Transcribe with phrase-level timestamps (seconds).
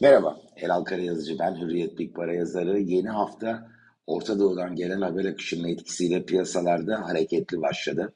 [0.00, 2.78] Merhaba, Elal Karayazıcı ben, Hürriyet Big Para yazarı.
[2.78, 3.68] Yeni hafta
[4.06, 8.12] Orta Doğu'dan gelen haber akışının etkisiyle piyasalarda hareketli başladı.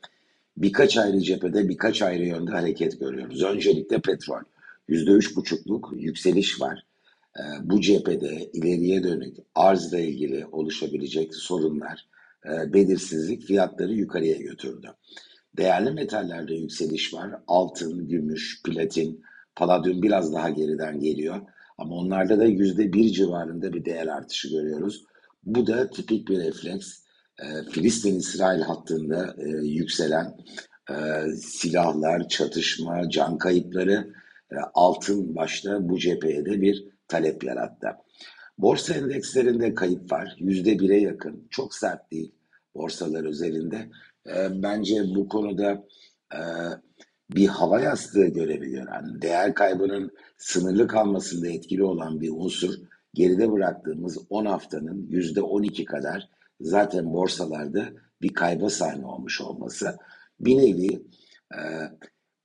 [0.56, 3.42] Birkaç ayrı cephede, birkaç ayrı yönde hareket görüyoruz.
[3.42, 4.40] Öncelikle petrol.
[4.88, 6.86] %3,5'luk yükseliş var.
[7.38, 12.06] Ee, bu cephede ileriye dönük arzla ilgili oluşabilecek sorunlar,
[12.46, 14.88] e, belirsizlik fiyatları yukarıya götürdü.
[15.56, 17.30] Değerli metallerde yükseliş var.
[17.46, 19.22] Altın, gümüş, platin,
[19.56, 21.40] paladyum biraz daha geriden geliyor.
[21.82, 25.04] Ama onlarda da yüzde bir civarında bir değer artışı görüyoruz.
[25.44, 26.92] Bu da tipik bir refleks.
[27.38, 30.36] E, Filistin-İsrail hattında e, yükselen
[30.90, 30.94] e,
[31.36, 34.14] silahlar, çatışma, can kayıpları
[34.52, 37.88] e, altın başta bu cepheye de bir talep yarattı.
[38.58, 40.36] Borsa endekslerinde kayıp var.
[40.38, 41.46] Yüzde bire yakın.
[41.50, 42.34] Çok sert değil
[42.74, 43.88] borsalar üzerinde.
[44.26, 45.84] E, bence bu konuda
[46.34, 46.40] e,
[47.36, 52.74] bir hava yastığı görevi gören, değer kaybının sınırlı kalmasında etkili olan bir unsur
[53.14, 56.28] geride bıraktığımız 10 haftanın %12 kadar
[56.60, 57.88] zaten borsalarda
[58.22, 59.96] bir kayba sahne olmuş olması
[60.40, 61.02] bir nevi
[61.54, 61.60] e,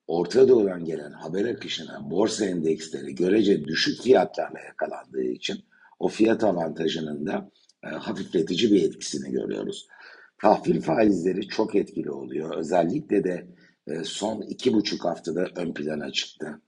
[0.08, 5.58] Orta Doğu'dan gelen haber akışına borsa endeksleri görece düşük fiyatlarla yakalandığı için
[6.00, 7.52] o fiyat avantajının da
[7.83, 9.88] e, hafifletici bir etkisini görüyoruz.
[10.42, 12.58] Tahvil faizleri çok etkili oluyor.
[12.58, 13.48] Özellikle de
[14.03, 16.61] son iki buçuk haftada ön plana çıktı.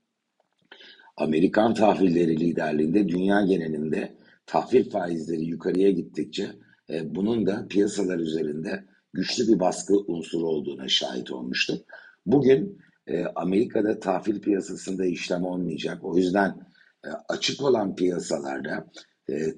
[1.16, 6.50] Amerikan tahvilleri liderliğinde dünya genelinde tahvil faizleri yukarıya gittikçe
[6.90, 11.78] e, bunun da piyasalar üzerinde güçlü bir baskı unsuru olduğuna şahit olmuştum.
[12.26, 16.04] Bugün e, Amerika'da tahvil piyasasında işlem olmayacak.
[16.04, 16.70] O yüzden
[17.28, 18.86] açık olan piyasalarda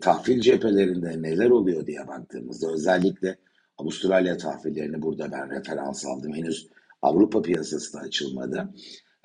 [0.01, 3.39] tahvil cephelerinde neler oluyor diye baktığımızda özellikle
[3.79, 6.35] Avustralya tahvillerini burada ben referans aldım.
[6.35, 6.69] Henüz
[7.03, 8.75] Avrupa piyasası da açılmadı.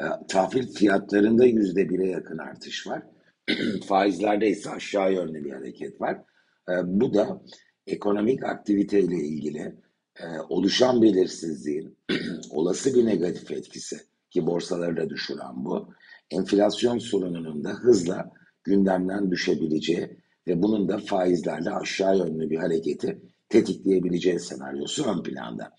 [0.01, 3.03] E, tahvil fiyatlarında yüzde bire yakın artış var.
[3.87, 6.23] Faizlerde ise aşağı yönlü bir hareket var.
[6.69, 7.41] E, bu da
[7.87, 9.75] ekonomik aktiviteyle ilgili
[10.19, 11.97] e, oluşan belirsizliğin
[12.49, 13.97] olası bir negatif etkisi
[14.29, 15.89] ki borsaları da düşüren bu.
[16.31, 18.31] Enflasyon sorununun da hızla
[18.63, 20.17] gündemden düşebileceği
[20.47, 25.75] ve bunun da faizlerle aşağı yönlü bir hareketi tetikleyebileceği senaryosu ön planda.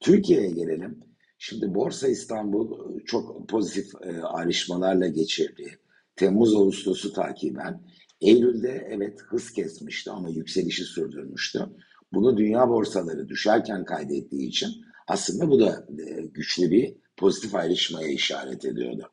[0.00, 1.00] Türkiye'ye gelelim.
[1.42, 5.78] Şimdi Borsa İstanbul e, çok pozitif e, ayrışmalarla geçirdi.
[6.16, 7.80] Temmuz-Ağustos'u takiben
[8.20, 11.66] Eylül'de evet hız kesmişti ama yükselişi sürdürmüştü.
[12.12, 14.70] Bunu dünya borsaları düşerken kaydettiği için
[15.08, 19.10] aslında bu da e, güçlü bir pozitif ayrışmaya işaret ediyordu.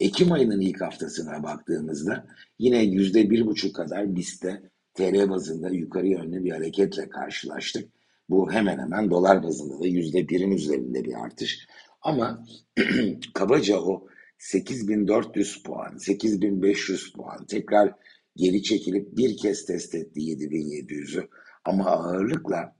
[0.00, 2.26] Ekim ayının ilk haftasına baktığımızda
[2.58, 4.62] yine yüzde bir buçuk kadar BIST'te
[4.94, 7.99] TL bazında yukarı yönlü bir hareketle karşılaştık.
[8.30, 11.66] Bu hemen hemen dolar bazında da yüzde birin üzerinde bir artış.
[12.02, 12.46] Ama
[13.34, 14.06] kabaca o
[14.38, 17.94] 8400 puan, 8500 puan tekrar
[18.36, 21.28] geri çekilip bir kez test etti 7700'ü.
[21.64, 22.76] Ama ağırlıkla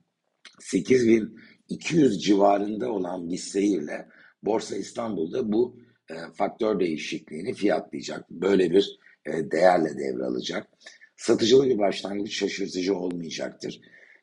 [0.61, 4.09] 8200 civarında olan bir seyirle
[4.43, 5.77] Borsa İstanbul'da bu
[6.11, 8.31] e, faktör değişikliğini fiyatlayacak.
[8.31, 10.67] Böyle bir e, değerle devralacak.
[11.17, 13.81] Satıcılı bir başlangıç şaşırtıcı olmayacaktır.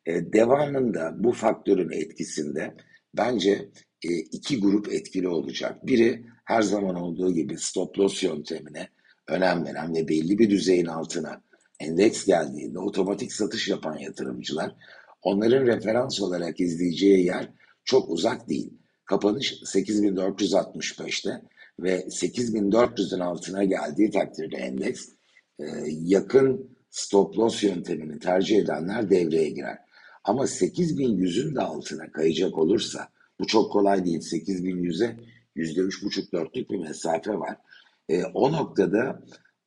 [0.07, 2.73] E, devamında bu faktörün etkisinde
[3.13, 3.69] bence
[4.03, 5.87] e, iki grup etkili olacak.
[5.87, 8.87] Biri her zaman olduğu gibi stop loss yöntemine
[9.27, 11.41] önem veren ve belli bir düzeyin altına
[11.79, 14.75] endeks geldiğinde otomatik satış yapan yatırımcılar
[15.21, 17.49] onların referans olarak izleyeceği yer
[17.85, 18.73] çok uzak değil.
[19.05, 21.41] Kapanış 8465'te
[21.79, 25.09] ve 8400'ün altına geldiği takdirde endeks
[25.59, 29.86] e, yakın stop loss yöntemini tercih edenler devreye girer.
[30.27, 33.07] Ama 8100'ün de altına kayacak olursa
[33.39, 34.19] bu çok kolay değil.
[34.19, 35.17] 8100'e
[35.55, 37.57] %3,5-4'lük bir mesafe var.
[38.09, 39.23] E, o noktada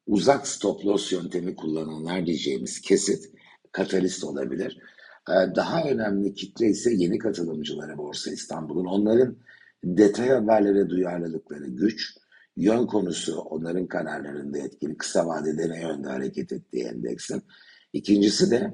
[0.07, 3.31] uzak stop loss yöntemi kullananlar diyeceğimiz kesit
[3.73, 4.79] katalist olabilir.
[5.29, 8.85] E, daha önemli kitle ise yeni katılımcılara Borsa İstanbul'un.
[8.85, 9.37] Onların
[9.85, 12.17] detay haberlere duyarlılıkları güç,
[12.57, 14.97] yön konusu onların kararlarında etkili.
[14.97, 17.43] Kısa vadede ne yönde hareket ettiği endeksin.
[17.93, 18.73] İkincisi de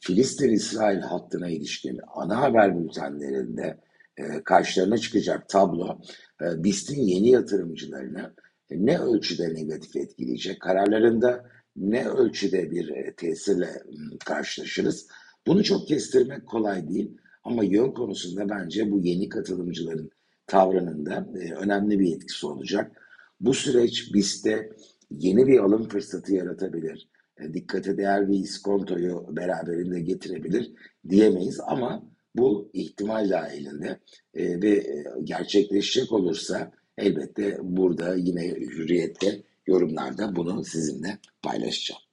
[0.00, 3.78] Filistin-İsrail hattına ilişkin ana haber bültenlerinde
[4.16, 5.98] e, karşılarına çıkacak tablo
[6.42, 8.34] e, BIST'in yeni yatırımcılarını
[8.70, 11.44] ne ölçüde negatif etkileyecek, kararlarında
[11.76, 13.82] ne ölçüde bir e, tesirle
[14.24, 15.06] karşılaşırız.
[15.46, 20.10] Bunu çok kestirmek kolay değil ama yön konusunda bence bu yeni katılımcıların
[20.46, 22.92] tavrının da e, önemli bir etkisi olacak.
[23.40, 24.70] Bu süreç BIST'te
[25.10, 27.08] yeni bir alım fırsatı yaratabilir.
[27.40, 30.72] E, dikkate değer bir iskontoyu beraberinde getirebilir
[31.08, 34.00] diyemeyiz ama bu ihtimal dahilinde
[34.34, 42.09] e, ve e, gerçekleşecek olursa elbette burada yine hürriyette yorumlarda bunu sizinle paylaşacağım.